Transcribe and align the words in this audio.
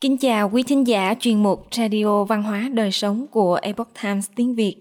Kính 0.00 0.16
chào 0.18 0.50
quý 0.50 0.62
thính 0.62 0.86
giả 0.86 1.14
chuyên 1.20 1.42
mục 1.42 1.66
Radio 1.70 2.24
Văn 2.24 2.42
hóa 2.42 2.70
Đời 2.72 2.90
Sống 2.90 3.26
của 3.30 3.58
Epoch 3.62 3.88
Times 4.02 4.30
tiếng 4.34 4.54
Việt. 4.54 4.76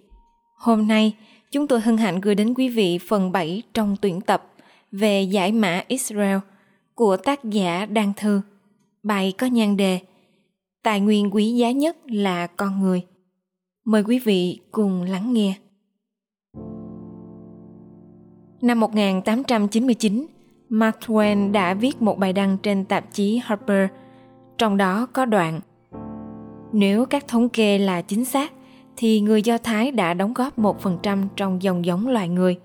Hôm 0.57 0.87
nay, 0.87 1.15
chúng 1.51 1.67
tôi 1.67 1.79
hân 1.79 1.97
hạnh 1.97 2.21
gửi 2.21 2.35
đến 2.35 2.53
quý 2.53 2.69
vị 2.69 2.97
phần 3.07 3.31
7 3.31 3.63
trong 3.73 3.95
tuyển 4.01 4.21
tập 4.21 4.53
về 4.91 5.21
giải 5.21 5.51
mã 5.51 5.83
Israel 5.87 6.37
của 6.95 7.17
tác 7.17 7.43
giả 7.43 7.85
Đan 7.85 8.13
Thư. 8.17 8.41
Bài 9.03 9.33
có 9.37 9.47
nhan 9.47 9.77
đề 9.77 9.99
Tài 10.83 10.99
nguyên 10.99 11.35
quý 11.35 11.51
giá 11.51 11.71
nhất 11.71 11.97
là 12.05 12.47
con 12.47 12.81
người. 12.81 13.01
Mời 13.85 14.03
quý 14.03 14.19
vị 14.19 14.59
cùng 14.71 15.03
lắng 15.03 15.33
nghe. 15.33 15.53
Năm 18.61 18.79
1899, 18.79 20.27
Mark 20.69 20.97
Twain 20.99 21.51
đã 21.51 21.73
viết 21.73 22.01
một 22.01 22.17
bài 22.19 22.33
đăng 22.33 22.57
trên 22.63 22.85
tạp 22.85 23.13
chí 23.13 23.41
Harper, 23.43 23.89
trong 24.59 24.77
đó 24.77 25.07
có 25.13 25.25
đoạn 25.25 25.59
Nếu 26.71 27.05
các 27.05 27.27
thống 27.27 27.49
kê 27.49 27.77
là 27.77 28.01
chính 28.01 28.25
xác, 28.25 28.53
thì 28.97 29.21
người 29.21 29.41
Do 29.41 29.57
Thái 29.57 29.91
đã 29.91 30.13
đóng 30.13 30.33
góp 30.33 30.59
1% 30.59 31.27
trong 31.35 31.61
dòng 31.61 31.85
giống 31.85 32.07
loài 32.07 32.29
người. 32.29 32.57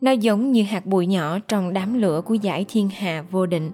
Nó 0.00 0.10
giống 0.10 0.52
như 0.52 0.62
hạt 0.62 0.86
bụi 0.86 1.06
nhỏ 1.06 1.38
trong 1.48 1.72
đám 1.72 2.00
lửa 2.00 2.20
của 2.20 2.34
giải 2.34 2.64
thiên 2.68 2.88
hà 2.88 3.24
vô 3.30 3.46
định. 3.46 3.70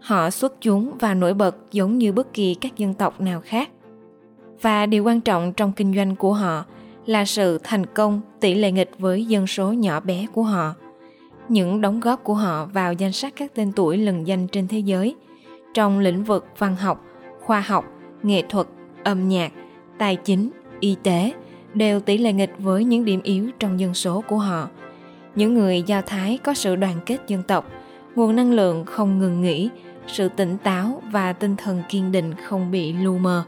Họ 0.00 0.30
xuất 0.30 0.54
chúng 0.60 0.92
và 1.00 1.14
nổi 1.14 1.34
bật 1.34 1.56
giống 1.72 1.98
như 1.98 2.12
bất 2.12 2.32
kỳ 2.32 2.54
các 2.54 2.76
dân 2.76 2.94
tộc 2.94 3.20
nào 3.20 3.40
khác. 3.44 3.70
Và 4.62 4.86
điều 4.86 5.04
quan 5.04 5.20
trọng 5.20 5.52
trong 5.52 5.72
kinh 5.72 5.94
doanh 5.94 6.16
của 6.16 6.32
họ 6.32 6.64
là 7.06 7.24
sự 7.24 7.58
thành 7.62 7.86
công 7.86 8.20
tỷ 8.40 8.54
lệ 8.54 8.72
nghịch 8.72 8.90
với 8.98 9.24
dân 9.24 9.46
số 9.46 9.72
nhỏ 9.72 10.00
bé 10.00 10.26
của 10.34 10.42
họ– 10.42 10.74
những 11.48 11.80
đóng 11.80 12.00
góp 12.00 12.24
của 12.24 12.34
họ 12.34 12.64
vào 12.64 12.92
danh 12.92 13.12
sách 13.12 13.32
các 13.36 13.54
tên 13.54 13.72
tuổi 13.72 13.96
lừng 13.96 14.26
danh 14.26 14.48
trên 14.48 14.68
thế 14.68 14.78
giới 14.78 15.16
trong 15.78 15.98
lĩnh 15.98 16.24
vực 16.24 16.46
văn 16.58 16.76
học, 16.76 17.04
khoa 17.40 17.60
học, 17.60 17.84
nghệ 18.22 18.42
thuật, 18.48 18.66
âm 19.04 19.28
nhạc, 19.28 19.52
tài 19.98 20.16
chính, 20.16 20.50
y 20.80 20.96
tế 21.02 21.32
đều 21.74 22.00
tỷ 22.00 22.18
lệ 22.18 22.32
nghịch 22.32 22.54
với 22.58 22.84
những 22.84 23.04
điểm 23.04 23.20
yếu 23.22 23.50
trong 23.58 23.80
dân 23.80 23.94
số 23.94 24.20
của 24.28 24.38
họ. 24.38 24.68
Những 25.34 25.54
người 25.54 25.82
Do 25.82 26.00
Thái 26.00 26.38
có 26.44 26.54
sự 26.54 26.76
đoàn 26.76 26.94
kết 27.06 27.18
dân 27.26 27.42
tộc, 27.42 27.66
nguồn 28.14 28.36
năng 28.36 28.52
lượng 28.52 28.84
không 28.84 29.18
ngừng 29.18 29.42
nghỉ, 29.42 29.70
sự 30.06 30.28
tỉnh 30.28 30.56
táo 30.58 31.02
và 31.10 31.32
tinh 31.32 31.56
thần 31.56 31.82
kiên 31.88 32.12
định 32.12 32.34
không 32.34 32.70
bị 32.70 32.92
lu 32.92 33.18
mờ. 33.18 33.44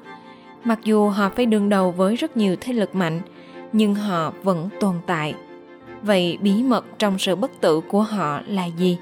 Mặc 0.65 0.79
dù 0.85 1.09
họ 1.09 1.31
phải 1.37 1.47
đương 1.47 1.69
đầu 1.69 1.91
với 1.91 2.17
rất 2.17 2.37
nhiều 2.37 2.57
thế 2.61 2.73
lực 2.73 2.95
mạnh, 2.95 3.21
nhưng 3.73 3.95
họ 3.95 4.33
vẫn 4.43 4.69
tồn 4.81 4.95
tại 5.07 5.35
Vậy 6.03 6.39
bí 6.41 6.63
mật 6.63 6.85
trong 6.99 7.19
sự 7.19 7.37
bất 7.37 7.51
tử 7.61 7.81
của 7.81 8.03
họ 8.03 8.41
là 8.47 8.67
gì? 8.67 8.99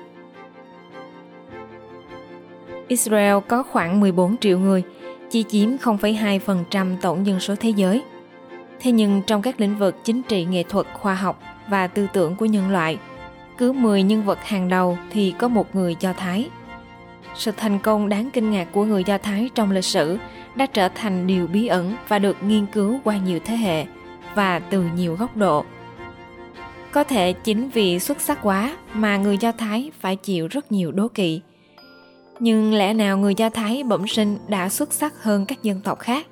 Israel 2.89 3.37
có 3.49 3.63
khoảng 3.63 4.01
14 4.01 4.37
triệu 4.37 4.59
người, 4.59 4.83
chỉ 5.31 5.45
chiếm 5.49 5.77
0,2% 5.77 6.97
tổng 7.01 7.27
dân 7.27 7.41
số 7.41 7.55
thế 7.61 7.71
giới. 7.71 8.03
Thế 8.81 8.93
nhưng 8.93 9.23
trong 9.27 9.43
các 9.43 9.61
lĩnh 9.61 9.79
vực 9.79 9.97
chính 10.05 10.23
trị, 10.23 10.45
nghệ 10.45 10.63
thuật, 10.63 10.87
khoa 10.93 11.15
học 11.15 11.43
và 11.69 11.87
tư 11.87 12.07
tưởng 12.13 12.37
của 12.37 12.47
nhân 12.47 12.71
loại, 12.71 12.99
cứ 13.59 13.73
10 13.73 14.03
nhân 14.03 14.23
vật 14.23 14.39
hàng 14.43 14.69
đầu 14.69 14.99
thì 15.11 15.35
có 15.39 15.49
một 15.49 15.75
người 15.75 15.97
Do 16.01 16.13
Thái. 16.13 16.49
Sự 17.35 17.53
thành 17.57 17.79
công 17.79 18.09
đáng 18.09 18.31
kinh 18.33 18.51
ngạc 18.51 18.69
của 18.73 18.85
người 18.85 19.05
Do 19.05 19.19
Thái 19.19 19.51
trong 19.55 19.71
lịch 19.71 19.85
sử 19.85 20.19
đã 20.55 20.67
trở 20.67 20.89
thành 20.89 21.27
điều 21.27 21.47
bí 21.47 21.67
ẩn 21.67 21.97
và 22.09 22.19
được 22.19 22.37
nghiên 22.43 22.67
cứu 22.67 23.01
qua 23.05 23.17
nhiều 23.17 23.39
thế 23.45 23.57
hệ 23.57 23.87
và 24.35 24.59
từ 24.59 24.85
nhiều 24.97 25.17
góc 25.17 25.37
độ– 25.37 25.65
có 26.93 27.05
thể 27.05 27.33
chính 27.33 27.69
vì 27.69 27.99
xuất 27.99 28.21
sắc 28.21 28.39
quá 28.43 28.77
mà 28.95 29.17
người 29.17 29.39
Do 29.39 29.53
Thái 29.53 29.91
phải 30.01 30.17
chịu 30.17 30.49
rất 30.49 30.73
nhiều 30.73 30.93
đố 30.93 31.09
kỵ. 31.09 31.41
Nhưng 32.41 32.75
lẽ 32.75 32.95
nào 32.95 33.19
người 33.19 33.35
Do 33.35 33.51
Thái 33.51 33.83
bẩm 33.83 34.09
sinh 34.09 34.39
đã 34.49 34.69
xuất 34.69 34.93
sắc 34.93 35.23
hơn 35.23 35.47
các 35.47 35.63
dân 35.63 35.81
tộc 35.81 35.99
khác? 35.99 36.27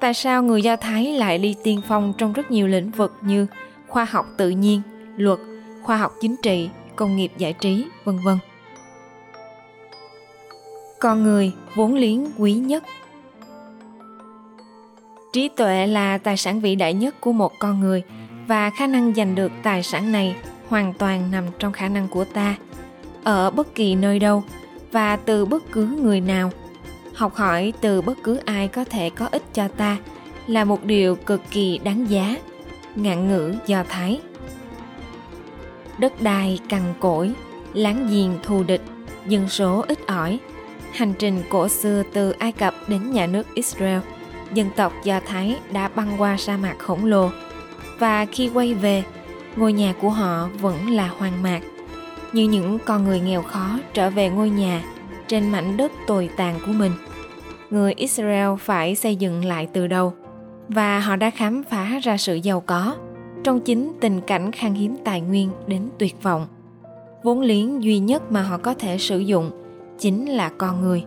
Tại 0.00 0.14
sao 0.14 0.42
người 0.42 0.62
Do 0.62 0.76
Thái 0.76 1.12
lại 1.12 1.38
đi 1.38 1.56
tiên 1.62 1.80
phong 1.88 2.12
trong 2.18 2.32
rất 2.32 2.50
nhiều 2.50 2.66
lĩnh 2.66 2.90
vực 2.90 3.12
như 3.20 3.46
khoa 3.88 4.04
học 4.04 4.26
tự 4.36 4.50
nhiên, 4.50 4.82
luật, 5.16 5.38
khoa 5.82 5.96
học 5.96 6.12
chính 6.20 6.36
trị, 6.42 6.70
công 6.96 7.16
nghiệp 7.16 7.32
giải 7.38 7.52
trí, 7.52 7.84
vân 8.04 8.18
vân? 8.24 8.38
Con 11.00 11.22
người 11.22 11.52
vốn 11.74 11.94
liếng 11.94 12.26
quý 12.38 12.54
nhất 12.54 12.84
Trí 15.32 15.48
tuệ 15.48 15.86
là 15.86 16.18
tài 16.18 16.36
sản 16.36 16.60
vĩ 16.60 16.74
đại 16.74 16.94
nhất 16.94 17.20
của 17.20 17.32
một 17.32 17.52
con 17.58 17.80
người– 17.80 18.02
và 18.48 18.70
khả 18.70 18.86
năng 18.86 19.14
giành 19.14 19.34
được 19.34 19.52
tài 19.62 19.82
sản 19.82 20.12
này 20.12 20.36
hoàn 20.68 20.94
toàn 20.94 21.30
nằm 21.30 21.44
trong 21.58 21.72
khả 21.72 21.88
năng 21.88 22.08
của 22.08 22.24
ta 22.24 22.56
ở 23.24 23.50
bất 23.50 23.74
kỳ 23.74 23.94
nơi 23.94 24.18
đâu 24.18 24.42
và 24.92 25.16
từ 25.16 25.44
bất 25.44 25.72
cứ 25.72 25.86
người 25.86 26.20
nào. 26.20 26.50
Học 27.14 27.34
hỏi 27.34 27.72
từ 27.80 28.02
bất 28.02 28.18
cứ 28.22 28.36
ai 28.36 28.68
có 28.68 28.84
thể 28.84 29.10
có 29.10 29.28
ích 29.30 29.54
cho 29.54 29.68
ta 29.68 29.96
là 30.46 30.64
một 30.64 30.84
điều 30.84 31.16
cực 31.16 31.40
kỳ 31.50 31.78
đáng 31.78 32.10
giá. 32.10 32.36
Ngạn 32.94 33.28
ngữ 33.28 33.54
do 33.66 33.84
thái. 33.88 34.20
Đất 35.98 36.22
đai 36.22 36.58
cằn 36.68 36.94
cỗi, 37.00 37.32
láng 37.74 38.08
giềng 38.10 38.38
thù 38.42 38.62
địch, 38.62 38.82
dân 39.26 39.48
số 39.48 39.84
ít 39.88 40.06
ỏi. 40.06 40.38
Hành 40.92 41.12
trình 41.18 41.42
cổ 41.48 41.68
xưa 41.68 42.02
từ 42.12 42.30
ai 42.30 42.52
cập 42.52 42.74
đến 42.88 43.10
nhà 43.10 43.26
nước 43.26 43.54
israel, 43.54 43.98
dân 44.54 44.70
tộc 44.76 44.92
do 45.04 45.20
thái 45.26 45.56
đã 45.72 45.88
băng 45.88 46.14
qua 46.18 46.36
sa 46.36 46.56
mạc 46.56 46.78
khổng 46.78 47.04
lồ. 47.04 47.30
Và 47.98 48.26
khi 48.26 48.50
quay 48.54 48.74
về, 48.74 49.04
ngôi 49.56 49.72
nhà 49.72 49.94
của 50.00 50.10
họ 50.10 50.48
vẫn 50.60 50.90
là 50.90 51.08
hoang 51.08 51.42
mạc 51.42 51.60
như 52.32 52.48
những 52.48 52.78
con 52.86 53.04
người 53.04 53.20
nghèo 53.20 53.42
khó 53.42 53.78
trở 53.94 54.10
về 54.10 54.30
ngôi 54.30 54.50
nhà 54.50 54.84
trên 55.26 55.50
mảnh 55.50 55.76
đất 55.76 55.92
tồi 56.06 56.30
tàn 56.36 56.60
của 56.66 56.72
mình. 56.72 56.92
Người 57.70 57.92
israel 57.92 58.48
phải 58.60 58.94
xây 58.94 59.16
dựng 59.16 59.44
lại 59.44 59.68
từ 59.72 59.86
đầu, 59.86 60.12
và 60.68 61.00
họ 61.00 61.16
đã 61.16 61.30
khám 61.30 61.62
phá 61.62 61.98
ra 62.02 62.16
sự 62.16 62.34
giàu 62.34 62.60
có 62.60 62.96
trong 63.44 63.60
chính 63.60 63.92
tình 64.00 64.20
cảnh 64.20 64.52
khan 64.52 64.74
hiếm 64.74 64.96
tài 65.04 65.20
nguyên 65.20 65.50
đến 65.66 65.88
tuyệt 65.98 66.22
vọng. 66.22 66.46
Vốn 67.22 67.40
liếng 67.40 67.82
duy 67.82 67.98
nhất 67.98 68.32
mà 68.32 68.42
họ 68.42 68.58
có 68.58 68.74
thể 68.74 68.98
sử 68.98 69.18
dụng 69.18 69.50
chính 69.98 70.26
là 70.26 70.50
con 70.58 70.80
người. 70.80 71.04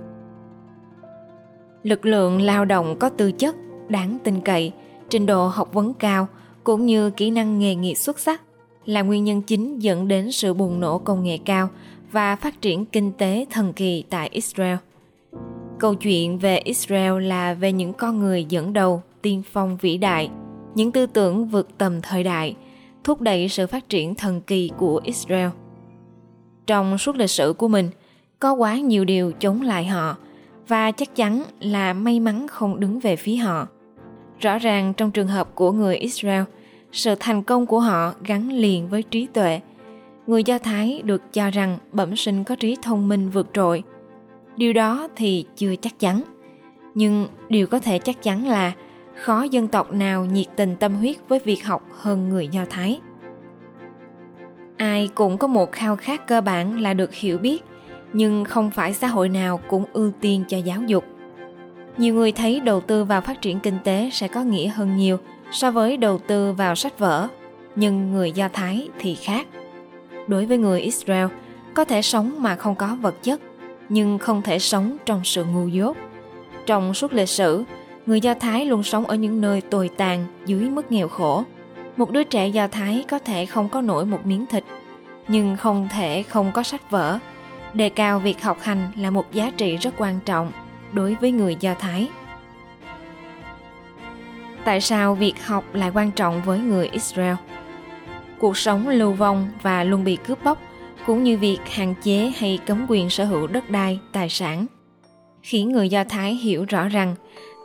Lực 1.84 2.06
lượng 2.06 2.42
lao 2.42 2.66
động 2.66 2.96
có 3.00 3.10
tư 3.10 3.32
chất 3.32 3.56
đáng 3.88 4.18
tin 4.24 4.42
cậy, 4.42 4.72
trình 5.10 5.26
độ 5.26 5.48
học 5.48 5.74
vấn 5.74 5.94
cao, 5.94 6.28
cũng 6.64 6.86
như 6.86 7.10
kỹ 7.10 7.32
năng 7.32 7.60
nghề 7.60 7.76
nghiệp 7.76 7.96
xuất 7.96 8.20
sắc 8.20 8.42
là 8.86 9.02
nguyên 9.02 9.24
nhân 9.24 9.42
chính 9.42 9.80
dẫn 9.80 10.08
đến 10.08 10.32
sự 10.32 10.54
bùng 10.54 10.80
nổ 10.80 10.98
công 10.98 11.24
nghệ 11.24 11.38
cao 11.46 11.70
và 12.12 12.36
phát 12.36 12.62
triển 12.62 12.86
kinh 12.86 13.12
tế 13.12 13.46
thần 13.50 13.74
kỳ 13.74 14.04
tại 14.10 14.30
Israel. 14.32 14.78
Câu 15.80 15.96
chuyện 15.96 16.38
về 16.40 16.58
Israel 16.58 17.24
là 17.24 17.54
về 17.54 17.72
những 17.72 17.94
con 17.94 18.20
người 18.20 18.46
dẫn 18.50 18.74
đầu, 18.74 19.02
tiên 19.22 19.44
phong 19.52 19.78
vĩ 19.78 19.98
đại, 19.98 20.30
những 20.76 20.92
tư 20.92 21.06
tưởng 21.06 21.46
vượt 21.46 21.78
tầm 21.78 22.02
thời 22.02 22.24
đại, 22.24 22.56
thúc 23.04 23.22
đẩy 23.22 23.50
sự 23.50 23.68
phát 23.68 23.90
triển 23.90 24.16
thần 24.16 24.42
kỳ 24.42 24.72
của 24.78 25.02
Israel. 25.04 25.50
Trong 26.68 26.98
suốt 26.98 27.16
lịch 27.16 27.30
sử 27.30 27.54
của 27.58 27.68
mình, 27.68 27.90
có 28.40 28.54
quá 28.54 28.78
nhiều 28.78 29.06
điều 29.06 29.32
chống 29.32 29.62
lại 29.62 29.86
họ 29.86 30.18
và 30.68 30.92
chắc 30.92 31.16
chắn 31.16 31.44
là 31.60 31.94
may 31.94 32.20
mắn 32.20 32.48
không 32.48 32.80
đứng 32.80 33.00
về 33.00 33.16
phía 33.16 33.36
họ– 33.36 33.68
Rõ 34.42 34.58
ràng 34.58 34.94
trong 34.94 35.12
trường 35.12 35.28
hợp 35.28 35.56
của 35.56 35.72
người 35.72 35.96
Israel, 35.96 36.44
sự 36.92 37.16
thành 37.20 37.44
công 37.44 37.66
của 37.66 37.80
họ 37.80 38.14
gắn 38.24 38.50
liền 38.50 38.88
với 38.88 39.04
trí 39.04 39.28
tuệ. 39.34 39.60
Người 40.28 40.44
Do 40.44 40.58
Thái 40.58 41.02
được 41.06 41.34
cho 41.34 41.50
rằng 41.50 41.78
bẩm 41.92 42.16
sinh 42.16 42.44
có 42.44 42.56
trí 42.56 42.78
thông 42.82 43.08
minh 43.08 43.30
vượt 43.30 43.48
trội. 43.54 43.84
Điều 44.58 44.74
đó 44.74 45.08
thì 45.16 45.46
chưa 45.56 45.76
chắc 45.76 46.00
chắn. 46.00 46.22
Nhưng 46.94 47.28
điều 47.50 47.68
có 47.68 47.80
thể 47.80 48.00
chắc 48.00 48.24
chắn 48.24 48.48
là 48.48 48.72
khó 49.16 49.44
dân 49.44 49.68
tộc 49.68 49.94
nào 49.94 50.26
nhiệt 50.26 50.48
tình 50.56 50.76
tâm 50.76 50.96
huyết 50.96 51.18
với 51.28 51.40
việc 51.40 51.66
học 51.66 51.84
hơn 52.00 52.30
người 52.30 52.48
Do 52.48 52.66
Thái. 52.70 53.00
Ai 54.78 55.10
cũng 55.16 55.38
có 55.38 55.48
một 55.48 55.72
khao 55.72 55.96
khát 55.96 56.28
cơ 56.28 56.42
bản 56.42 56.80
là 56.80 56.94
được 56.94 57.14
hiểu 57.14 57.38
biết, 57.38 57.64
nhưng 58.14 58.46
không 58.46 58.72
phải 58.72 58.94
xã 58.94 59.08
hội 59.08 59.30
nào 59.30 59.58
cũng 59.58 59.86
ưu 59.94 60.12
tiên 60.22 60.44
cho 60.48 60.58
giáo 60.58 60.82
dục 60.88 61.04
nhiều 61.98 62.14
người 62.14 62.32
thấy 62.32 62.60
đầu 62.60 62.82
tư 62.82 63.04
vào 63.04 63.22
phát 63.22 63.42
triển 63.42 63.60
kinh 63.60 63.78
tế 63.84 64.10
sẽ 64.14 64.28
có 64.28 64.44
nghĩa 64.44 64.68
hơn 64.68 64.98
nhiều 64.98 65.18
so 65.52 65.72
với 65.72 65.98
đầu 65.98 66.18
tư 66.18 66.54
vào 66.54 66.76
sách 66.76 67.00
vở, 67.00 67.28
nhưng 67.76 68.12
người 68.12 68.32
do 68.32 68.48
thái 68.54 68.90
thì 69.00 69.16
khác. 69.16 69.48
Đối 70.28 70.46
với 70.46 70.58
người 70.58 70.82
israel, 70.82 71.28
có 71.74 71.86
thể 71.86 72.02
sống 72.02 72.36
mà 72.38 72.56
không 72.56 72.76
có 72.76 72.98
vật 73.02 73.24
chất, 73.24 73.42
nhưng 73.90 74.18
không 74.18 74.42
thể 74.42 74.60
sống 74.60 74.98
trong 75.06 75.22
sự 75.24 75.46
ngu 75.46 75.68
dốt. 75.68 75.98
Trong 76.66 76.94
suốt 76.94 77.14
lịch 77.14 77.30
sử, 77.30 77.64
người 78.06 78.22
do 78.22 78.34
thái 78.34 78.66
luôn 78.66 78.84
sống 78.84 79.06
ở 79.06 79.16
những 79.16 79.42
nơi 79.42 79.62
tồi 79.62 79.90
tàn 79.98 80.26
dưới 80.46 80.70
mức 80.70 80.92
nghèo 80.92 81.08
khổ. 81.08 81.44
Một 81.98 82.12
đứa 82.12 82.24
trẻ 82.24 82.48
do 82.48 82.68
thái 82.68 83.06
có 83.10 83.20
thể 83.20 83.46
không 83.46 83.70
có 83.70 83.82
nổi 83.82 84.06
một 84.06 84.26
miếng 84.26 84.46
thịt, 84.46 84.64
nhưng 85.28 85.58
không 85.58 85.88
thể 85.92 86.24
không 86.24 86.52
có 86.52 86.64
sách 86.64 86.92
vở. 86.92 87.20
Đề 87.74 87.90
cao 87.90 88.20
việc 88.20 88.44
học 88.44 88.58
hành 88.62 88.92
là 88.98 89.10
một 89.10 89.32
giá 89.32 89.52
trị 89.58 89.78
rất 89.78 89.94
quan 89.98 90.20
trọng 90.26 90.52
đối 90.94 91.16
với 91.22 91.32
người 91.32 91.58
Do 91.60 91.74
Thái. 91.74 92.10
Tại 94.66 94.82
sao 94.82 95.16
việc 95.16 95.46
học 95.46 95.64
lại 95.74 95.92
quan 95.94 96.12
trọng 96.12 96.42
với 96.42 96.60
người 96.60 96.88
Israel? 96.88 97.36
Cuộc 98.40 98.58
sống 98.58 98.88
lưu 98.88 99.12
vong 99.12 99.50
và 99.62 99.84
luôn 99.84 100.04
bị 100.04 100.16
cướp 100.16 100.44
bóc 100.44 100.58
cũng 101.06 101.24
như 101.24 101.38
việc 101.38 101.58
hạn 101.72 101.94
chế 102.04 102.32
hay 102.38 102.60
cấm 102.66 102.86
quyền 102.90 103.10
sở 103.10 103.26
hữu 103.26 103.48
đất 103.48 103.70
đai, 103.70 104.00
tài 104.12 104.30
sản. 104.30 104.66
khiến 105.42 105.72
người 105.72 105.90
Do 105.90 106.04
Thái 106.04 106.36
hiểu 106.36 106.66
rõ 106.70 106.88
rằng 106.88 107.16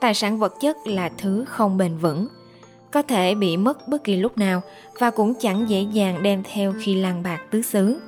tài 0.00 0.14
sản 0.14 0.38
vật 0.38 0.54
chất 0.60 0.76
là 0.86 1.10
thứ 1.18 1.44
không 1.48 1.78
bền 1.78 1.96
vững, 1.96 2.28
có 2.90 3.02
thể 3.02 3.34
bị 3.34 3.56
mất 3.56 3.88
bất 3.88 4.04
kỳ 4.04 4.16
lúc 4.16 4.38
nào 4.38 4.62
và 4.98 5.10
cũng 5.10 5.34
chẳng 5.40 5.68
dễ 5.68 5.86
dàng 5.92 6.22
đem 6.22 6.42
theo 6.52 6.74
khi 6.80 6.94
lang 6.94 7.22
bạc 7.22 7.38
tứ 7.50 7.62
xứ. 7.62 8.00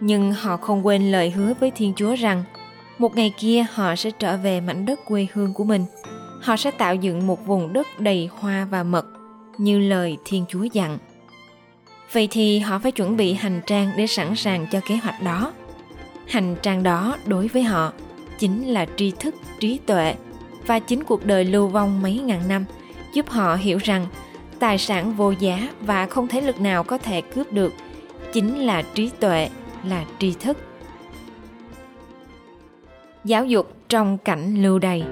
Nhưng 0.00 0.32
họ 0.32 0.56
không 0.56 0.86
quên 0.86 1.12
lời 1.12 1.30
hứa 1.30 1.52
với 1.60 1.70
Thiên 1.70 1.92
Chúa 1.96 2.14
rằng 2.14 2.44
một 2.98 3.16
ngày 3.16 3.34
kia 3.38 3.66
họ 3.72 3.96
sẽ 3.96 4.10
trở 4.10 4.36
về 4.36 4.60
mảnh 4.60 4.86
đất 4.86 5.04
quê 5.04 5.26
hương 5.32 5.54
của 5.54 5.64
mình. 5.64 5.84
Họ 6.44 6.56
sẽ 6.56 6.70
tạo 6.70 6.94
dựng 6.94 7.26
một 7.26 7.46
vùng 7.46 7.72
đất 7.72 7.86
đầy 7.98 8.28
hoa 8.38 8.66
và 8.70 8.82
mật 8.82 9.06
như 9.58 9.78
lời 9.78 10.16
Thiên 10.24 10.44
Chúa 10.48 10.62
dặn. 10.62 10.98
Vậy 12.12 12.28
thì 12.30 12.58
họ 12.58 12.78
phải 12.78 12.92
chuẩn 12.92 13.16
bị 13.16 13.32
hành 13.32 13.60
trang 13.66 13.90
để 13.96 14.06
sẵn 14.06 14.36
sàng 14.36 14.66
cho 14.70 14.80
kế 14.88 14.96
hoạch 14.96 15.22
đó. 15.22 15.52
Hành 16.28 16.56
trang 16.62 16.82
đó 16.82 17.16
đối 17.26 17.48
với 17.48 17.62
họ 17.62 17.92
chính 18.38 18.66
là 18.66 18.86
tri 18.96 19.12
thức, 19.20 19.34
trí 19.60 19.78
tuệ 19.86 20.14
và 20.66 20.78
chính 20.78 21.04
cuộc 21.04 21.26
đời 21.26 21.44
lưu 21.44 21.66
vong 21.66 22.02
mấy 22.02 22.18
ngàn 22.18 22.48
năm 22.48 22.64
giúp 23.14 23.28
họ 23.28 23.54
hiểu 23.54 23.78
rằng 23.78 24.06
tài 24.58 24.78
sản 24.78 25.14
vô 25.14 25.30
giá 25.30 25.68
và 25.80 26.06
không 26.06 26.28
thể 26.28 26.40
lực 26.40 26.60
nào 26.60 26.84
có 26.84 26.98
thể 26.98 27.20
cướp 27.20 27.52
được 27.52 27.72
chính 28.32 28.58
là 28.58 28.82
trí 28.94 29.10
tuệ, 29.20 29.48
là 29.84 30.04
tri 30.18 30.34
thức. 30.40 30.58
Giáo 33.24 33.44
dục 33.44 33.72
trong 33.88 34.18
cảnh 34.18 34.62
lưu 34.62 34.78
đày 34.78 35.04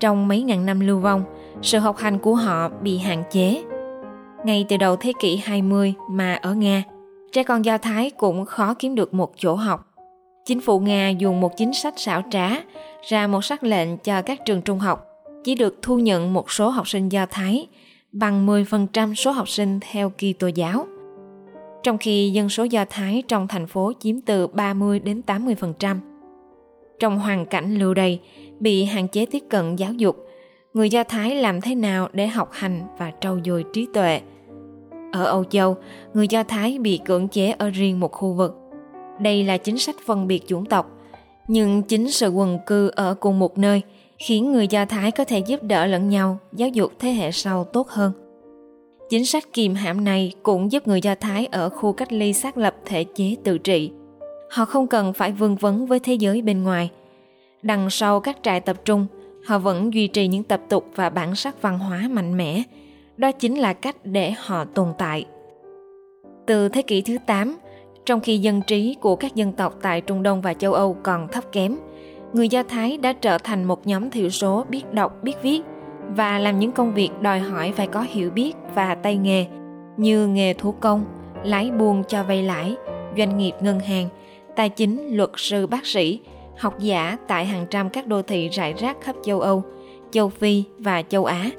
trong 0.00 0.28
mấy 0.28 0.42
ngàn 0.42 0.66
năm 0.66 0.80
lưu 0.80 0.98
vong, 0.98 1.24
sự 1.62 1.78
học 1.78 1.96
hành 1.96 2.18
của 2.18 2.34
họ 2.34 2.68
bị 2.68 2.98
hạn 2.98 3.22
chế. 3.30 3.62
Ngay 4.44 4.64
từ 4.68 4.76
đầu 4.76 4.96
thế 4.96 5.12
kỷ 5.20 5.36
20 5.36 5.94
mà 6.10 6.34
ở 6.34 6.54
Nga, 6.54 6.82
trẻ 7.32 7.42
con 7.42 7.64
Do 7.64 7.78
Thái 7.78 8.10
cũng 8.10 8.44
khó 8.44 8.74
kiếm 8.74 8.94
được 8.94 9.14
một 9.14 9.32
chỗ 9.36 9.54
học. 9.54 9.92
Chính 10.44 10.60
phủ 10.60 10.80
Nga 10.80 11.08
dùng 11.08 11.40
một 11.40 11.56
chính 11.56 11.72
sách 11.72 11.94
xảo 11.96 12.22
trá 12.30 12.50
ra 13.08 13.26
một 13.26 13.44
sắc 13.44 13.64
lệnh 13.64 13.98
cho 13.98 14.22
các 14.22 14.44
trường 14.44 14.62
trung 14.62 14.78
học 14.78 15.06
chỉ 15.44 15.54
được 15.54 15.78
thu 15.82 15.98
nhận 15.98 16.32
một 16.32 16.50
số 16.50 16.68
học 16.68 16.88
sinh 16.88 17.08
Do 17.08 17.26
Thái 17.26 17.66
bằng 18.12 18.46
10% 18.46 19.14
số 19.14 19.30
học 19.30 19.48
sinh 19.48 19.80
theo 19.80 20.10
kỳ 20.10 20.32
tô 20.32 20.46
giáo. 20.46 20.86
Trong 21.82 21.98
khi 21.98 22.30
dân 22.30 22.48
số 22.48 22.64
Do 22.64 22.84
Thái 22.90 23.22
trong 23.28 23.48
thành 23.48 23.66
phố 23.66 23.92
chiếm 24.00 24.20
từ 24.20 24.46
30 24.46 24.98
đến 24.98 25.22
80%. 25.26 25.96
Trong 26.98 27.18
hoàn 27.18 27.46
cảnh 27.46 27.74
lưu 27.74 27.94
đày, 27.94 28.20
bị 28.60 28.84
hạn 28.84 29.08
chế 29.08 29.26
tiếp 29.26 29.42
cận 29.50 29.76
giáo 29.76 29.92
dục, 29.92 30.16
người 30.74 30.90
Do 30.90 31.04
Thái 31.04 31.34
làm 31.34 31.60
thế 31.60 31.74
nào 31.74 32.08
để 32.12 32.26
học 32.26 32.48
hành 32.52 32.82
và 32.98 33.12
trau 33.20 33.38
dồi 33.44 33.64
trí 33.72 33.86
tuệ? 33.94 34.20
Ở 35.12 35.24
Âu 35.24 35.44
Châu, 35.44 35.76
người 36.14 36.28
Do 36.28 36.42
Thái 36.42 36.78
bị 36.78 37.00
cưỡng 37.04 37.28
chế 37.28 37.54
ở 37.58 37.70
riêng 37.70 38.00
một 38.00 38.12
khu 38.12 38.32
vực. 38.32 38.54
Đây 39.20 39.44
là 39.44 39.56
chính 39.56 39.78
sách 39.78 39.96
phân 40.06 40.26
biệt 40.26 40.46
chủng 40.46 40.66
tộc, 40.66 40.90
nhưng 41.48 41.82
chính 41.82 42.10
sự 42.10 42.28
quần 42.28 42.58
cư 42.66 42.90
ở 42.94 43.14
cùng 43.14 43.38
một 43.38 43.58
nơi– 43.58 43.82
khiến 44.18 44.52
người 44.52 44.68
Do 44.68 44.84
Thái 44.84 45.10
có 45.10 45.24
thể 45.24 45.38
giúp 45.38 45.62
đỡ 45.62 45.86
lẫn 45.86 46.08
nhau, 46.08 46.38
giáo 46.52 46.68
dục 46.68 46.92
thế 46.98 47.10
hệ 47.10 47.32
sau 47.32 47.64
tốt 47.64 47.88
hơn. 47.88 48.12
Chính 49.08 49.26
sách 49.26 49.52
kìm 49.52 49.74
hãm 49.74 50.04
này 50.04 50.32
cũng 50.42 50.72
giúp 50.72 50.88
người 50.88 51.00
Do 51.00 51.14
Thái 51.14 51.46
ở 51.46 51.68
khu 51.68 51.92
cách 51.92 52.12
ly 52.12 52.32
xác 52.32 52.58
lập 52.58 52.74
thể 52.84 53.04
chế 53.04 53.36
tự 53.44 53.58
trị. 53.58 53.90
Họ 54.50 54.64
không 54.64 54.86
cần 54.86 55.12
phải 55.12 55.32
vương 55.32 55.56
vấn 55.56 55.86
với 55.86 56.00
thế 56.00 56.14
giới 56.14 56.42
bên 56.42 56.62
ngoài. 56.62 56.90
Đằng 57.62 57.90
sau 57.90 58.20
các 58.20 58.38
trại 58.42 58.60
tập 58.60 58.76
trung, 58.84 59.06
họ 59.46 59.58
vẫn 59.58 59.94
duy 59.94 60.06
trì 60.08 60.26
những 60.26 60.42
tập 60.42 60.60
tục 60.68 60.86
và 60.94 61.10
bản 61.10 61.34
sắc 61.34 61.62
văn 61.62 61.78
hóa 61.78 62.08
mạnh 62.10 62.36
mẽ. 62.36 62.62
Đó 63.16 63.32
chính 63.32 63.58
là 63.58 63.72
cách 63.72 63.96
để 64.04 64.34
họ 64.38 64.64
tồn 64.64 64.88
tại. 64.98 65.24
Từ 66.46 66.68
thế 66.68 66.82
kỷ 66.82 67.02
thứ 67.02 67.16
8, 67.26 67.56
trong 68.06 68.20
khi 68.20 68.38
dân 68.38 68.62
trí 68.66 68.96
của 69.00 69.16
các 69.16 69.34
dân 69.34 69.52
tộc 69.52 69.74
tại 69.82 70.00
Trung 70.00 70.22
Đông 70.22 70.40
và 70.40 70.54
châu 70.54 70.72
Âu 70.72 70.96
còn 71.02 71.28
thấp 71.28 71.44
kém, 71.52 71.78
người 72.32 72.48
Do 72.48 72.62
Thái 72.62 72.98
đã 72.98 73.12
trở 73.12 73.38
thành 73.38 73.64
một 73.64 73.86
nhóm 73.86 74.10
thiểu 74.10 74.30
số 74.30 74.64
biết 74.68 74.92
đọc, 74.92 75.22
biết 75.22 75.42
viết 75.42 75.62
và 76.08 76.38
làm 76.38 76.58
những 76.58 76.72
công 76.72 76.94
việc 76.94 77.10
đòi 77.20 77.38
hỏi 77.38 77.72
phải 77.76 77.86
có 77.86 78.06
hiểu 78.08 78.30
biết 78.30 78.52
và 78.74 78.94
tay 78.94 79.16
nghề 79.16 79.46
như 79.96 80.26
nghề 80.26 80.54
thủ 80.54 80.72
công, 80.72 81.04
lái 81.44 81.70
buôn 81.70 82.02
cho 82.08 82.22
vay 82.22 82.42
lãi, 82.42 82.74
doanh 83.16 83.38
nghiệp 83.38 83.52
ngân 83.60 83.80
hàng, 83.80 84.08
tài 84.56 84.68
chính, 84.68 85.16
luật 85.16 85.30
sư, 85.36 85.66
bác 85.66 85.86
sĩ, 85.86 86.20
học 86.58 86.78
giả 86.78 87.16
tại 87.28 87.46
hàng 87.46 87.66
trăm 87.70 87.90
các 87.90 88.06
đô 88.06 88.22
thị 88.22 88.48
rải 88.48 88.74
rác 88.78 88.96
khắp 89.00 89.16
châu 89.24 89.40
Âu, 89.40 89.62
châu 90.10 90.28
Phi 90.28 90.64
và 90.78 91.02
châu 91.02 91.24
Á, 91.24 91.50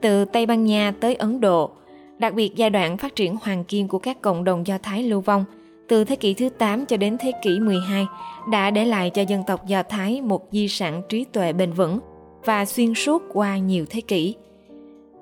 từ 0.00 0.24
Tây 0.24 0.46
Ban 0.46 0.64
Nha 0.64 0.92
tới 1.00 1.14
Ấn 1.14 1.40
Độ. 1.40 1.70
Đặc 2.18 2.34
biệt 2.34 2.56
giai 2.56 2.70
đoạn 2.70 2.96
phát 2.96 3.16
triển 3.16 3.36
hoàng 3.42 3.64
kim 3.64 3.88
của 3.88 3.98
các 3.98 4.20
cộng 4.20 4.44
đồng 4.44 4.66
Do 4.66 4.78
Thái 4.78 5.02
lưu 5.02 5.20
vong– 5.20 5.44
từ 5.92 6.04
thế 6.04 6.16
kỷ 6.16 6.34
thứ 6.34 6.48
8 6.48 6.86
cho 6.86 6.96
đến 6.96 7.16
thế 7.20 7.32
kỷ 7.42 7.60
12 7.60 8.06
đã 8.50 8.70
để 8.70 8.84
lại 8.84 9.10
cho 9.10 9.22
dân 9.22 9.42
tộc 9.46 9.66
Do 9.66 9.82
Thái 9.82 10.20
một 10.20 10.48
di 10.52 10.68
sản 10.68 11.02
trí 11.08 11.24
tuệ 11.24 11.52
bền 11.52 11.72
vững 11.72 11.98
và 12.44 12.64
xuyên 12.64 12.94
suốt 12.94 13.22
qua 13.32 13.58
nhiều 13.58 13.84
thế 13.90 14.00
kỷ. 14.00 14.34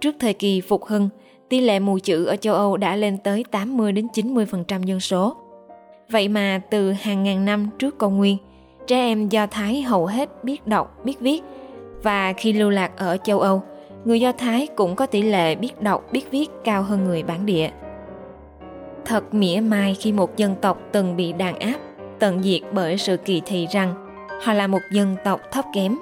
Trước 0.01 0.15
thời 0.21 0.35
kỳ 0.35 0.61
phục 0.61 0.85
hưng, 0.85 1.09
tỷ 1.49 1.61
lệ 1.61 1.79
mù 1.79 1.99
chữ 1.99 2.25
ở 2.25 2.37
châu 2.37 2.55
Âu 2.55 2.77
đã 2.77 2.97
lên 2.97 3.19
tới 3.25 3.45
80 3.51 3.93
đến 3.93 4.07
90% 4.15 4.83
dân 4.83 5.01
số. 5.01 5.37
Vậy 6.11 6.29
mà 6.29 6.61
từ 6.71 6.93
hàng 6.93 7.23
ngàn 7.23 7.45
năm 7.45 7.71
trước 7.79 7.99
công 7.99 8.17
nguyên, 8.17 8.37
trẻ 8.87 8.97
em 8.97 9.29
Do 9.29 9.47
Thái 9.47 9.83
hầu 9.83 10.07
hết 10.07 10.45
biết 10.45 10.67
đọc, 10.67 11.05
biết 11.05 11.21
viết 11.21 11.43
và 12.03 12.33
khi 12.33 12.53
lưu 12.53 12.71
lạc 12.71 12.91
ở 12.97 13.17
châu 13.17 13.41
Âu, 13.41 13.63
người 14.05 14.21
Do 14.21 14.33
Thái 14.33 14.69
cũng 14.77 14.97
có 14.97 15.07
tỷ 15.07 15.23
lệ 15.23 15.55
biết 15.55 15.83
đọc, 15.83 16.05
biết 16.13 16.31
viết 16.31 16.51
cao 16.65 16.83
hơn 16.83 17.05
người 17.05 17.23
bản 17.23 17.47
địa. 17.47 17.71
Thật 19.05 19.35
mỉa 19.35 19.61
mai 19.61 19.97
khi 20.01 20.13
một 20.13 20.37
dân 20.37 20.55
tộc 20.61 20.79
từng 20.93 21.17
bị 21.17 21.33
đàn 21.33 21.59
áp, 21.59 21.79
tận 22.19 22.43
diệt 22.43 22.61
bởi 22.73 22.99
sự 22.99 23.17
kỳ 23.17 23.43
thị 23.47 23.67
rằng 23.71 23.95
họ 24.43 24.53
là 24.53 24.67
một 24.67 24.81
dân 24.93 25.17
tộc 25.25 25.41
thấp 25.53 25.65
kém, 25.75 25.99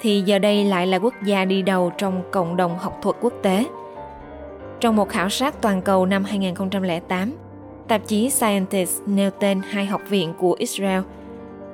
thì 0.00 0.22
giờ 0.26 0.38
đây 0.38 0.64
lại 0.64 0.86
là 0.86 0.98
quốc 0.98 1.14
gia 1.24 1.44
đi 1.44 1.62
đầu 1.62 1.92
trong 1.98 2.22
cộng 2.30 2.56
đồng 2.56 2.78
học 2.78 2.98
thuật 3.02 3.16
quốc 3.20 3.32
tế. 3.42 3.64
Trong 4.80 4.96
một 4.96 5.08
khảo 5.08 5.28
sát 5.28 5.62
toàn 5.62 5.82
cầu 5.82 6.06
năm 6.06 6.24
2008, 6.24 7.32
tạp 7.88 8.06
chí 8.06 8.30
Scientist 8.30 9.02
nêu 9.06 9.30
tên 9.30 9.60
hai 9.70 9.86
học 9.86 10.00
viện 10.08 10.34
của 10.38 10.56
Israel, 10.58 11.00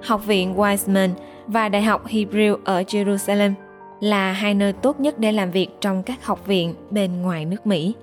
Học 0.03 0.27
viện 0.27 0.55
Weizmann 0.57 1.11
và 1.47 1.69
Đại 1.69 1.83
học 1.83 2.07
Hebrew 2.07 2.57
ở 2.65 2.83
Jerusalem 2.83 3.53
là 4.01 4.33
hai 4.33 4.55
nơi 4.55 4.73
tốt 4.73 5.01
nhất 5.01 5.19
để 5.19 5.33
làm 5.33 5.51
việc 5.51 5.69
trong 5.81 6.03
các 6.03 6.27
học 6.27 6.47
viện 6.47 6.75
bên 6.91 7.23
ngoài 7.23 7.45
nước 7.45 7.67
Mỹ. 7.67 7.95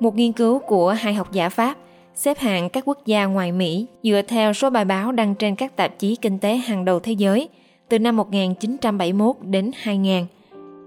Một 0.00 0.14
nghiên 0.14 0.32
cứu 0.32 0.58
của 0.58 0.90
hai 0.90 1.14
học 1.14 1.32
giả 1.32 1.48
Pháp 1.48 1.76
xếp 2.14 2.38
hạng 2.38 2.68
các 2.68 2.84
quốc 2.86 2.98
gia 3.06 3.26
ngoài 3.26 3.52
Mỹ 3.52 3.86
dựa 4.02 4.22
theo 4.28 4.52
số 4.52 4.70
bài 4.70 4.84
báo 4.84 5.12
đăng 5.12 5.34
trên 5.34 5.56
các 5.56 5.76
tạp 5.76 5.98
chí 5.98 6.16
kinh 6.16 6.38
tế 6.38 6.56
hàng 6.56 6.84
đầu 6.84 7.00
thế 7.00 7.12
giới 7.12 7.48
từ 7.88 7.98
năm 7.98 8.16
1971 8.16 9.36
đến 9.42 9.70
2000. 9.76 10.26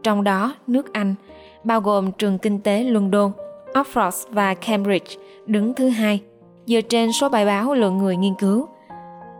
Trong 0.04 0.24
đó, 0.24 0.56
nước 0.68 0.94
Anh, 0.94 1.16
bao 1.64 1.82
gồm 1.82 2.12
trường 2.12 2.38
kinh 2.38 2.60
tế 2.60 2.84
London, 2.84 3.32
Oxford 3.78 4.28
và 4.32 4.54
Cambridge 4.54 5.16
đứng 5.46 5.74
thứ 5.74 5.90
hai, 5.90 6.22
dựa 6.66 6.82
trên 6.82 7.12
số 7.12 7.30
bài 7.30 7.46
báo 7.46 7.74
lượng 7.74 7.98
người 7.98 8.16
nghiên 8.18 8.34
cứu. 8.36 8.68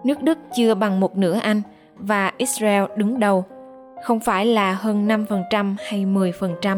Nước 0.04 0.22
Đức 0.22 0.38
chưa 0.56 0.76
bằng 0.76 1.00
một 1.00 1.18
nửa 1.18 1.34
Anh 1.34 1.62
và 1.98 2.32
Israel 2.38 2.84
đứng 2.96 3.20
đầu, 3.20 3.46
không 4.04 4.20
phải 4.20 4.46
là 4.46 4.74
hơn 4.74 5.08
5% 5.08 5.76
hay 5.88 6.06
10%, 6.06 6.78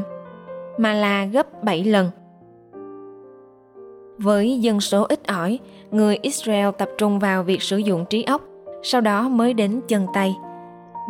mà 0.78 0.94
là 0.94 1.26
gấp 1.26 1.64
7 1.64 1.84
lần. 1.84 2.10
Với 4.18 4.60
dân 4.60 4.82
số 4.82 5.04
ít 5.04 5.28
ỏi, 5.28 5.60
người 5.92 6.18
Israel 6.22 6.70
tập 6.78 6.90
trung 6.98 7.20
vào 7.20 7.44
việc 7.44 7.62
sử 7.62 7.78
dụng 7.78 8.06
trí 8.10 8.24
óc, 8.24 8.42
sau 8.84 9.02
đó 9.02 9.30
mới 9.30 9.54
đến 9.54 9.82
chân 9.88 10.08
tay. 10.14 10.36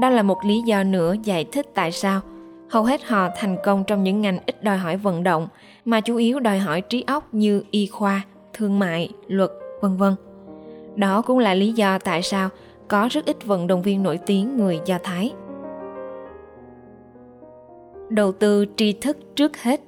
Đó 0.01 0.09
là 0.09 0.23
một 0.23 0.45
lý 0.45 0.61
do 0.61 0.83
nữa 0.83 1.15
giải 1.23 1.45
thích 1.51 1.65
tại 1.73 1.91
sao 1.91 2.21
hầu 2.69 2.83
hết 2.83 3.03
họ 3.03 3.29
thành 3.35 3.57
công 3.63 3.83
trong 3.83 4.03
những 4.03 4.21
ngành 4.21 4.39
ít 4.45 4.63
đòi 4.63 4.77
hỏi 4.77 4.97
vận 4.97 5.23
động 5.23 5.47
mà 5.85 6.01
chủ 6.01 6.15
yếu 6.15 6.39
đòi 6.39 6.59
hỏi 6.59 6.81
trí 6.81 7.03
óc 7.07 7.33
như 7.33 7.63
y 7.71 7.85
khoa, 7.87 8.21
thương 8.53 8.79
mại, 8.79 9.09
luật, 9.27 9.51
vân 9.81 9.97
vân. 9.97 10.15
Đó 10.95 11.21
cũng 11.21 11.39
là 11.39 11.53
lý 11.53 11.71
do 11.71 11.99
tại 11.99 12.21
sao 12.21 12.49
có 12.87 13.07
rất 13.11 13.25
ít 13.25 13.45
vận 13.45 13.67
động 13.67 13.81
viên 13.81 14.03
nổi 14.03 14.19
tiếng 14.25 14.57
người 14.57 14.79
Do 14.85 14.97
Thái. 15.03 15.33
Đầu 18.09 18.31
tư 18.31 18.65
tri 18.75 18.93
thức 18.93 19.17
trước 19.35 19.57
hết 19.57 19.81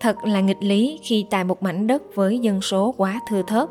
Thật 0.00 0.16
là 0.24 0.40
nghịch 0.40 0.62
lý 0.62 0.98
khi 1.02 1.26
tại 1.30 1.44
một 1.44 1.62
mảnh 1.62 1.86
đất 1.86 2.02
với 2.14 2.38
dân 2.38 2.60
số 2.60 2.94
quá 2.96 3.20
thưa 3.30 3.42
thớt, 3.42 3.68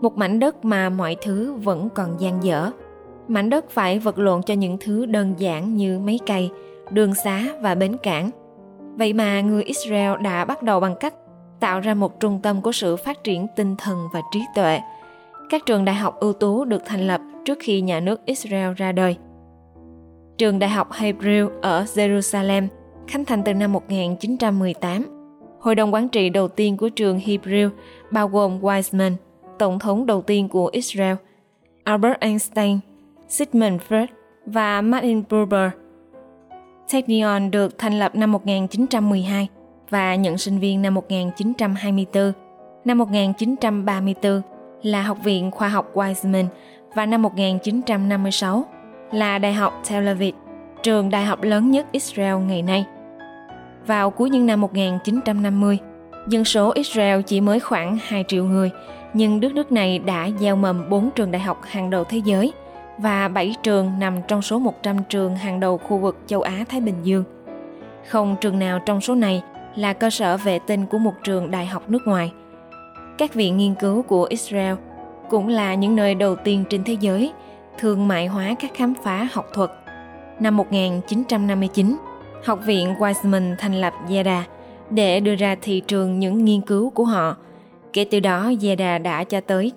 một 0.00 0.16
mảnh 0.16 0.38
đất 0.38 0.64
mà 0.64 0.88
mọi 0.88 1.16
thứ 1.22 1.52
vẫn 1.52 1.88
còn 1.94 2.20
gian 2.20 2.44
dở. 2.44 2.70
Mảnh 3.28 3.50
đất 3.50 3.70
phải 3.70 3.98
vật 3.98 4.18
lộn 4.18 4.42
cho 4.42 4.54
những 4.54 4.78
thứ 4.80 5.06
đơn 5.06 5.34
giản 5.38 5.76
như 5.76 5.98
mấy 5.98 6.20
cây 6.26 6.50
đường 6.92 7.14
xá 7.14 7.42
và 7.60 7.74
bến 7.74 7.96
cảng. 8.02 8.30
Vậy 8.96 9.12
mà 9.12 9.40
người 9.40 9.62
Israel 9.62 10.22
đã 10.22 10.44
bắt 10.44 10.62
đầu 10.62 10.80
bằng 10.80 10.94
cách 11.00 11.14
tạo 11.60 11.80
ra 11.80 11.94
một 11.94 12.20
trung 12.20 12.40
tâm 12.42 12.62
của 12.62 12.72
sự 12.72 12.96
phát 12.96 13.24
triển 13.24 13.46
tinh 13.56 13.76
thần 13.78 14.08
và 14.12 14.20
trí 14.32 14.40
tuệ. 14.54 14.80
Các 15.50 15.66
trường 15.66 15.84
đại 15.84 15.94
học 15.94 16.16
ưu 16.20 16.32
tú 16.32 16.64
được 16.64 16.82
thành 16.84 17.06
lập 17.06 17.20
trước 17.44 17.58
khi 17.60 17.80
nhà 17.80 18.00
nước 18.00 18.24
Israel 18.24 18.72
ra 18.76 18.92
đời. 18.92 19.16
Trường 20.38 20.58
Đại 20.58 20.70
học 20.70 20.92
Hebrew 20.92 21.60
ở 21.60 21.84
Jerusalem 21.84 22.68
khánh 23.06 23.24
thành 23.24 23.42
từ 23.44 23.54
năm 23.54 23.72
1918 23.72 25.22
Hội 25.62 25.74
đồng 25.74 25.94
quản 25.94 26.08
trị 26.08 26.28
đầu 26.28 26.48
tiên 26.48 26.76
của 26.76 26.88
trường 26.88 27.18
Hebrew 27.18 27.70
bao 28.10 28.28
gồm 28.28 28.60
Weizmann, 28.60 29.12
tổng 29.58 29.78
thống 29.78 30.06
đầu 30.06 30.22
tiên 30.22 30.48
của 30.48 30.70
Israel, 30.72 31.14
Albert 31.84 32.20
Einstein, 32.20 32.78
Sigmund 33.28 33.82
Freud 33.88 34.06
và 34.46 34.80
Martin 34.80 35.22
Buber. 35.30 35.70
Technion 36.92 37.50
được 37.50 37.78
thành 37.78 37.98
lập 37.98 38.14
năm 38.14 38.32
1912 38.32 39.48
và 39.90 40.14
nhận 40.14 40.38
sinh 40.38 40.58
viên 40.58 40.82
năm 40.82 40.94
1924. 40.94 42.32
Năm 42.84 42.98
1934 42.98 44.42
là 44.82 45.02
Học 45.02 45.18
viện 45.24 45.50
Khoa 45.50 45.68
học 45.68 45.90
Weizmann 45.94 46.46
và 46.94 47.06
năm 47.06 47.22
1956 47.22 48.64
là 49.12 49.38
Đại 49.38 49.52
học 49.52 49.82
Tel 49.90 50.08
Aviv, 50.08 50.34
trường 50.82 51.10
đại 51.10 51.24
học 51.24 51.42
lớn 51.42 51.70
nhất 51.70 51.86
Israel 51.92 52.36
ngày 52.36 52.62
nay. 52.62 52.84
Vào 53.86 54.10
cuối 54.10 54.30
những 54.30 54.46
năm 54.46 54.60
1950, 54.60 55.78
dân 56.28 56.44
số 56.44 56.72
Israel 56.74 57.20
chỉ 57.26 57.40
mới 57.40 57.60
khoảng 57.60 57.98
2 58.02 58.24
triệu 58.28 58.44
người, 58.44 58.70
nhưng 59.14 59.40
đất 59.40 59.54
nước 59.54 59.72
này 59.72 59.98
đã 59.98 60.28
gieo 60.40 60.56
mầm 60.56 60.90
4 60.90 61.10
trường 61.10 61.30
đại 61.30 61.42
học 61.42 61.60
hàng 61.62 61.90
đầu 61.90 62.04
thế 62.04 62.20
giới 62.24 62.52
và 63.02 63.28
7 63.28 63.54
trường 63.62 63.92
nằm 63.98 64.14
trong 64.28 64.42
số 64.42 64.58
100 64.58 64.96
trường 65.08 65.36
hàng 65.36 65.60
đầu 65.60 65.78
khu 65.78 65.98
vực 65.98 66.18
châu 66.26 66.42
Á-Thái 66.42 66.80
Bình 66.80 66.94
Dương. 67.02 67.24
Không 68.08 68.36
trường 68.40 68.58
nào 68.58 68.78
trong 68.78 69.00
số 69.00 69.14
này 69.14 69.42
là 69.76 69.92
cơ 69.92 70.10
sở 70.10 70.36
vệ 70.36 70.58
tinh 70.58 70.86
của 70.86 70.98
một 70.98 71.14
trường 71.24 71.50
đại 71.50 71.66
học 71.66 71.90
nước 71.90 72.02
ngoài. 72.06 72.32
Các 73.18 73.34
viện 73.34 73.56
nghiên 73.56 73.74
cứu 73.74 74.02
của 74.02 74.24
Israel 74.24 74.74
cũng 75.30 75.48
là 75.48 75.74
những 75.74 75.96
nơi 75.96 76.14
đầu 76.14 76.36
tiên 76.36 76.64
trên 76.70 76.84
thế 76.84 76.96
giới 77.00 77.32
thương 77.78 78.08
mại 78.08 78.26
hóa 78.26 78.54
các 78.60 78.70
khám 78.74 78.94
phá 79.02 79.28
học 79.32 79.46
thuật. 79.54 79.70
Năm 80.40 80.56
1959, 80.56 81.96
Học 82.44 82.60
viện 82.66 82.94
Weizmann 82.98 83.54
thành 83.58 83.80
lập 83.80 83.94
Yeda 84.10 84.44
để 84.90 85.20
đưa 85.20 85.34
ra 85.34 85.56
thị 85.62 85.82
trường 85.86 86.18
những 86.18 86.44
nghiên 86.44 86.60
cứu 86.60 86.90
của 86.90 87.04
họ. 87.04 87.36
Kể 87.92 88.04
từ 88.10 88.20
đó, 88.20 88.52
Yeda 88.62 88.98
đã 88.98 89.24
cho 89.24 89.40
tới 89.40 89.72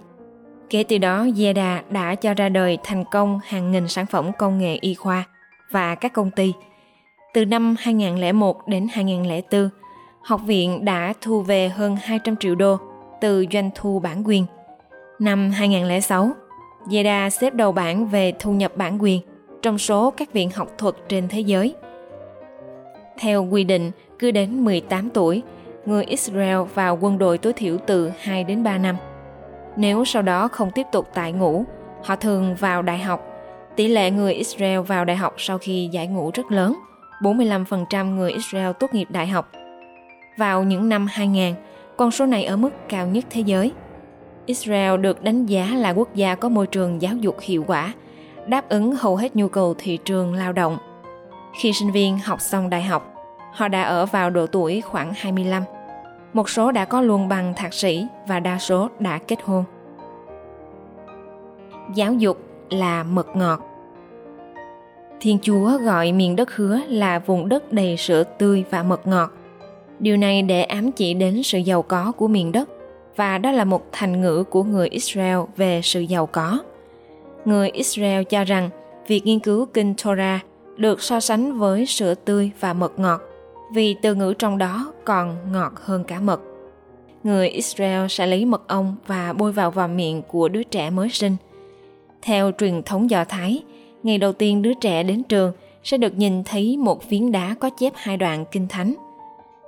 Kể 0.70 0.84
từ 0.84 0.98
đó, 0.98 1.28
Yeda 1.38 1.84
đã 1.90 2.16
cho 2.16 2.34
ra 2.34 2.50
đời 2.50 2.78
thành 2.84 3.04
công 3.12 3.40
hàng 3.46 3.72
nghìn 3.72 3.88
sản 3.88 4.06
phẩm 4.06 4.32
công 4.38 4.58
nghệ 4.58 4.78
y 4.82 4.94
khoa 4.94 5.24
và 5.72 5.96
các 5.96 6.14
công 6.14 6.32
ty. 6.32 6.54
Từ 7.34 7.46
năm 7.46 7.76
2001 7.80 8.68
đến 8.68 8.88
2004, 8.92 9.70
học 10.22 10.42
viện 10.46 10.86
đã 10.86 11.14
thu 11.22 11.42
về 11.42 11.70
hơn 11.70 11.98
200 12.02 12.36
triệu 12.36 12.56
đô 12.56 12.78
từ 13.22 13.46
doanh 13.52 13.70
thu 13.76 14.00
bản 14.00 14.28
quyền. 14.28 14.46
Năm 15.20 15.52
2006, 15.52 16.32
Yeda 16.92 17.30
xếp 17.30 17.54
đầu 17.54 17.72
bảng 17.72 18.08
về 18.08 18.34
thu 18.40 18.52
nhập 18.52 18.78
bản 18.78 19.02
quyền 19.02 19.22
trong 19.62 19.78
số 19.78 20.12
các 20.12 20.34
viện 20.34 20.50
học 20.56 20.72
thuật 20.78 20.96
trên 21.10 21.28
thế 21.28 21.40
giới. 21.40 21.76
Theo 23.20 23.48
quy 23.52 23.64
định, 23.64 23.92
cứ 24.20 24.32
đến 24.32 24.66
18 24.66 25.10
tuổi, 25.10 25.42
người 25.86 26.04
Israel 26.04 26.58
vào 26.74 26.98
quân 27.02 27.18
đội 27.18 27.38
tối 27.38 27.54
thiểu 27.54 27.78
từ 27.78 28.12
2 28.20 28.44
đến 28.44 28.64
3 28.64 28.78
năm. 28.78 28.96
Nếu 29.76 30.06
sau 30.06 30.22
đó 30.22 30.48
không 30.48 30.72
tiếp 30.72 30.86
tục 30.92 31.10
tại 31.14 31.32
ngũ, 31.32 31.66
họ 32.04 32.16
thường 32.16 32.56
vào 32.56 32.82
đại 32.82 32.98
học. 32.98 33.28
Tỷ 33.76 33.88
lệ 33.88 34.12
người 34.12 34.34
Israel 34.34 34.80
vào 34.80 35.06
đại 35.06 35.16
học 35.18 35.34
sau 35.38 35.58
khi 35.58 35.90
giải 35.92 36.08
ngũ 36.08 36.32
rất 36.34 36.52
lớn, 36.52 36.76
45% 37.22 38.16
người 38.16 38.32
Israel 38.32 38.72
tốt 38.80 38.94
nghiệp 38.94 39.08
đại 39.10 39.28
học. 39.28 39.52
Vào 40.38 40.64
những 40.64 40.90
năm 40.90 41.08
2000, 41.10 41.54
con 41.98 42.12
số 42.12 42.26
này 42.26 42.46
ở 42.46 42.56
mức 42.56 42.70
cao 42.90 43.08
nhất 43.08 43.26
thế 43.30 43.42
giới. 43.42 43.72
Israel 44.46 44.98
được 44.98 45.24
đánh 45.24 45.46
giá 45.46 45.66
là 45.66 45.90
quốc 45.90 46.16
gia 46.16 46.36
có 46.36 46.50
môi 46.50 46.68
trường 46.68 47.02
giáo 47.02 47.16
dục 47.16 47.38
hiệu 47.42 47.64
quả, 47.68 47.94
đáp 48.48 48.70
ứng 48.70 48.96
hầu 48.96 49.16
hết 49.16 49.36
nhu 49.36 49.48
cầu 49.48 49.76
thị 49.78 49.98
trường 50.06 50.34
lao 50.34 50.54
động. 50.54 50.78
Khi 51.62 51.74
sinh 51.74 51.92
viên 51.92 52.20
học 52.20 52.42
xong 52.42 52.70
đại 52.70 52.84
học, 52.84 53.14
họ 53.54 53.68
đã 53.68 53.82
ở 53.84 54.06
vào 54.06 54.30
độ 54.30 54.48
tuổi 54.48 54.82
khoảng 54.82 55.14
25. 55.16 55.64
Một 56.36 56.50
số 56.50 56.72
đã 56.72 56.86
có 56.86 57.02
luồng 57.02 57.28
bằng 57.28 57.54
thạc 57.56 57.74
sĩ 57.74 58.08
và 58.28 58.40
đa 58.40 58.60
số 58.60 58.90
đã 59.00 59.20
kết 59.28 59.40
hôn. 59.44 59.64
Giáo 61.94 62.14
dục 62.14 62.38
là 62.70 63.04
mật 63.04 63.36
ngọt. 63.36 63.60
Thiên 65.20 65.38
Chúa 65.42 65.78
gọi 65.78 66.12
miền 66.12 66.36
đất 66.36 66.56
hứa 66.56 66.80
là 66.88 67.20
vùng 67.20 67.50
đất 67.50 67.74
đầy 67.74 67.98
sữa 67.98 68.24
tươi 68.24 68.64
và 68.70 68.84
mật 68.84 69.08
ngọt. 69.08 69.32
Điều 70.00 70.18
này 70.18 70.42
để 70.42 70.64
ám 70.64 70.92
chỉ 70.92 71.14
đến 71.14 71.44
sự 71.44 71.58
giàu 71.58 71.82
có 71.82 72.12
của 72.18 72.28
miền 72.28 72.52
đất, 72.52 72.70
và 73.16 73.38
đó 73.38 73.52
là 73.52 73.66
một 73.66 73.86
thành 73.92 74.22
ngữ 74.22 74.44
của 74.44 74.64
người 74.64 74.88
Israel 74.88 75.40
về 75.58 75.82
sự 75.84 76.02
giàu 76.02 76.26
có. 76.26 76.60
Người 77.46 77.70
Israel 77.70 78.24
cho 78.24 78.44
rằng 78.44 78.70
việc 79.08 79.26
nghiên 79.26 79.40
cứu 79.40 79.66
kinh 79.66 79.94
Torah 80.04 80.42
được 80.78 81.02
so 81.02 81.20
sánh 81.20 81.58
với 81.58 81.86
sữa 81.86 82.16
tươi 82.16 82.52
và 82.60 82.74
mật 82.74 83.00
ngọt 83.00 83.22
vì 83.76 83.96
từ 84.02 84.16
ngữ 84.16 84.34
trong 84.40 84.58
đó 84.58 84.94
còn 85.06 85.38
ngọt 85.52 85.74
hơn 85.76 86.04
cả 86.04 86.20
mật. 86.20 86.42
Người 87.24 87.50
Israel 87.50 88.08
sẽ 88.10 88.28
lấy 88.28 88.46
mật 88.46 88.68
ong 88.68 88.96
và 89.08 89.34
bôi 89.34 89.52
vào 89.52 89.72
vào 89.72 89.88
miệng 89.88 90.22
của 90.22 90.50
đứa 90.50 90.64
trẻ 90.64 90.90
mới 90.90 91.10
sinh. 91.10 91.36
Theo 92.22 92.52
truyền 92.58 92.84
thống 92.84 93.10
Do 93.10 93.26
Thái, 93.26 93.64
ngày 94.04 94.18
đầu 94.18 94.34
tiên 94.34 94.62
đứa 94.62 94.74
trẻ 94.74 95.04
đến 95.04 95.24
trường 95.24 95.52
sẽ 95.84 95.98
được 95.98 96.18
nhìn 96.18 96.44
thấy 96.44 96.78
một 96.78 97.04
phiến 97.04 97.32
đá 97.32 97.56
có 97.60 97.70
chép 97.70 97.94
hai 97.96 98.18
đoạn 98.18 98.46
kinh 98.52 98.68
thánh. 98.68 98.94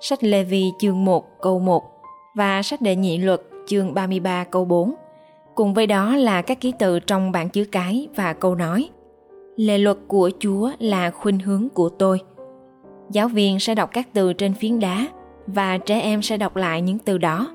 Sách 0.02 0.24
Lê 0.24 0.44
Vi 0.44 0.72
chương 0.80 1.06
1 1.06 1.42
câu 1.42 1.60
1 1.60 1.84
và 2.36 2.62
sách 2.62 2.82
Đệ 2.82 2.96
Nhị 2.96 3.18
Luật 3.18 3.42
chương 3.68 3.94
33 3.94 4.44
câu 4.44 4.66
4. 4.66 4.94
Cùng 5.56 5.74
với 5.74 5.88
đó 5.88 6.16
là 6.16 6.42
các 6.42 6.62
ký 6.62 6.74
tự 6.80 7.00
trong 7.00 7.32
bảng 7.32 7.50
chữ 7.50 7.66
cái 7.72 8.08
và 8.16 8.34
câu 8.34 8.56
nói. 8.56 8.90
Lệ 9.56 9.78
luật 9.78 9.98
của 10.08 10.32
Chúa 10.40 10.72
là 10.80 11.12
khuynh 11.12 11.40
hướng 11.40 11.68
của 11.74 11.90
tôi. 11.90 12.20
Giáo 13.10 13.28
viên 13.28 13.60
sẽ 13.60 13.76
đọc 13.76 13.90
các 13.94 14.08
từ 14.14 14.34
trên 14.34 14.54
phiến 14.54 14.80
đá 14.80 15.08
và 15.48 15.78
trẻ 15.78 16.00
em 16.00 16.22
sẽ 16.22 16.38
đọc 16.38 16.56
lại 16.56 16.82
những 16.82 17.00
từ 17.00 17.18
đó. 17.18 17.48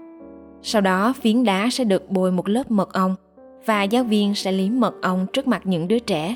Sau 0.62 0.82
đó, 0.82 1.12
phiến 1.20 1.44
đá 1.44 1.68
sẽ 1.72 1.84
được 1.84 2.10
bôi 2.10 2.32
một 2.32 2.48
lớp 2.48 2.70
mật 2.70 2.92
ong 2.92 3.14
và 3.66 3.82
giáo 3.82 4.04
viên 4.04 4.34
sẽ 4.34 4.52
liếm 4.52 4.80
mật 4.80 4.94
ong 5.02 5.26
trước 5.32 5.46
mặt 5.46 5.62
những 5.64 5.88
đứa 5.88 5.98
trẻ. 5.98 6.34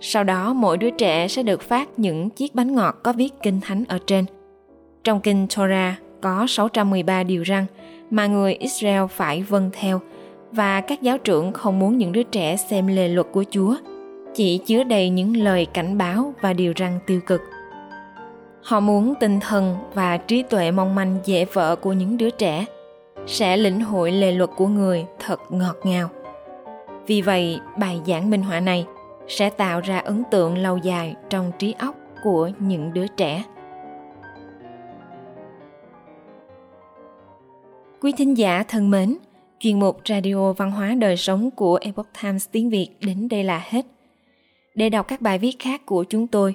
Sau 0.00 0.24
đó, 0.24 0.52
mỗi 0.52 0.78
đứa 0.78 0.90
trẻ 0.90 1.28
sẽ 1.28 1.42
được 1.42 1.62
phát 1.62 1.98
những 1.98 2.30
chiếc 2.30 2.54
bánh 2.54 2.74
ngọt 2.74 2.98
có 3.02 3.12
viết 3.12 3.34
kinh 3.42 3.60
thánh 3.60 3.84
ở 3.88 3.98
trên. 4.06 4.24
Trong 5.04 5.20
kinh 5.20 5.46
Torah 5.56 5.94
có 6.20 6.46
613 6.48 7.22
điều 7.22 7.44
răn 7.44 7.66
mà 8.10 8.26
người 8.26 8.54
Israel 8.54 9.06
phải 9.10 9.42
vâng 9.42 9.70
theo 9.72 10.00
và 10.52 10.80
các 10.80 11.02
giáo 11.02 11.18
trưởng 11.18 11.52
không 11.52 11.78
muốn 11.78 11.98
những 11.98 12.12
đứa 12.12 12.22
trẻ 12.22 12.56
xem 12.56 12.86
lề 12.86 13.08
luật 13.08 13.26
của 13.32 13.44
Chúa, 13.50 13.74
chỉ 14.34 14.58
chứa 14.58 14.84
đầy 14.84 15.10
những 15.10 15.36
lời 15.36 15.66
cảnh 15.74 15.98
báo 15.98 16.34
và 16.40 16.52
điều 16.52 16.72
răn 16.78 16.98
tiêu 17.06 17.20
cực. 17.26 17.40
Họ 18.62 18.80
muốn 18.80 19.14
tinh 19.20 19.40
thần 19.40 19.76
và 19.94 20.16
trí 20.16 20.42
tuệ 20.42 20.70
mong 20.70 20.94
manh 20.94 21.18
dễ 21.24 21.44
vỡ 21.44 21.76
của 21.76 21.92
những 21.92 22.16
đứa 22.16 22.30
trẻ 22.30 22.64
sẽ 23.26 23.56
lĩnh 23.56 23.80
hội 23.80 24.12
lề 24.12 24.32
luật 24.32 24.50
của 24.56 24.66
người 24.66 25.06
thật 25.18 25.40
ngọt 25.50 25.76
ngào. 25.84 26.08
Vì 27.06 27.22
vậy, 27.22 27.60
bài 27.78 28.00
giảng 28.06 28.30
minh 28.30 28.42
họa 28.42 28.60
này 28.60 28.86
sẽ 29.28 29.50
tạo 29.50 29.80
ra 29.80 29.98
ấn 29.98 30.22
tượng 30.30 30.58
lâu 30.58 30.76
dài 30.76 31.14
trong 31.30 31.52
trí 31.58 31.74
óc 31.78 31.96
của 32.24 32.50
những 32.58 32.92
đứa 32.92 33.06
trẻ. 33.06 33.44
Quý 38.00 38.12
thính 38.12 38.38
giả 38.38 38.64
thân 38.68 38.90
mến, 38.90 39.16
chuyên 39.58 39.80
mục 39.80 40.00
Radio 40.08 40.52
Văn 40.52 40.70
hóa 40.70 40.94
Đời 40.98 41.16
Sống 41.16 41.50
của 41.50 41.78
Epoch 41.82 42.08
Times 42.22 42.48
tiếng 42.52 42.70
Việt 42.70 42.88
đến 43.00 43.28
đây 43.28 43.44
là 43.44 43.62
hết. 43.64 43.86
Để 44.74 44.90
đọc 44.90 45.08
các 45.08 45.20
bài 45.20 45.38
viết 45.38 45.56
khác 45.58 45.86
của 45.86 46.04
chúng 46.04 46.26
tôi, 46.26 46.54